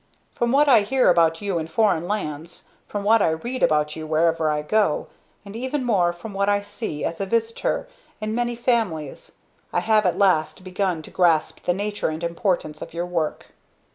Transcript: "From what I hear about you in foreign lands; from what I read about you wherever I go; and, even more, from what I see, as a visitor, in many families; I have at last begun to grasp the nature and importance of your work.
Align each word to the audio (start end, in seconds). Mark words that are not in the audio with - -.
"From 0.33 0.51
what 0.51 0.67
I 0.67 0.81
hear 0.81 1.11
about 1.11 1.41
you 1.43 1.59
in 1.59 1.67
foreign 1.67 2.07
lands; 2.07 2.63
from 2.87 3.03
what 3.03 3.21
I 3.21 3.29
read 3.29 3.61
about 3.61 3.95
you 3.95 4.07
wherever 4.07 4.49
I 4.49 4.63
go; 4.63 5.05
and, 5.45 5.55
even 5.55 5.83
more, 5.83 6.11
from 6.11 6.33
what 6.33 6.49
I 6.49 6.63
see, 6.63 7.05
as 7.05 7.21
a 7.21 7.27
visitor, 7.27 7.87
in 8.19 8.33
many 8.33 8.55
families; 8.55 9.33
I 9.71 9.81
have 9.81 10.07
at 10.07 10.17
last 10.17 10.63
begun 10.63 11.03
to 11.03 11.11
grasp 11.11 11.63
the 11.65 11.73
nature 11.75 12.09
and 12.09 12.23
importance 12.23 12.81
of 12.81 12.95
your 12.95 13.05
work. 13.05 13.51